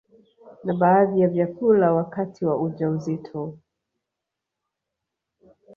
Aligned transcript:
na 0.63 0.73
baadhi 0.73 1.21
ya 1.21 1.27
vyakula 1.27 1.93
wakati 1.93 2.45
wa 2.45 2.61
ujauzito 2.61 3.57